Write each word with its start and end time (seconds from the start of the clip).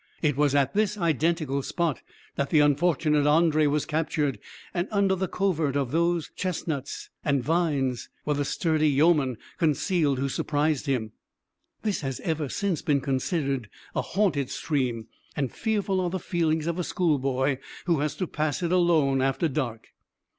It 0.23 0.35
was 0.35 0.55
at 0.55 0.73
this 0.73 0.97
identical 0.97 1.61
spot 1.61 2.01
that 2.35 2.49
the 2.49 2.59
unfortunate 2.59 3.25
André 3.25 3.69
was 3.69 3.85
captured, 3.85 4.39
and 4.73 4.87
under 4.89 5.13
the 5.13 5.27
covert 5.27 5.75
of 5.75 5.91
those 5.91 6.31
chestnuts 6.35 7.11
and 7.23 7.43
vines 7.43 8.09
were 8.25 8.33
the 8.33 8.43
sturdy 8.43 8.89
yeomen 8.89 9.37
concealed 9.59 10.17
who 10.17 10.27
surprised 10.27 10.87
him. 10.87 11.11
This 11.83 12.01
has 12.01 12.19
ever 12.21 12.49
since 12.49 12.81
been 12.81 12.99
considered 13.01 13.69
a 13.95 14.01
haunted 14.01 14.49
stream, 14.49 15.05
and 15.35 15.53
fearful 15.53 16.01
are 16.01 16.09
the 16.09 16.17
feelings 16.17 16.65
of 16.65 16.79
a 16.79 16.83
schoolboy 16.83 17.59
who 17.85 17.99
has 17.99 18.15
to 18.15 18.25
pass 18.25 18.63
it 18.63 18.71
alone 18.71 19.21
after 19.21 19.47
dark. 19.47 19.89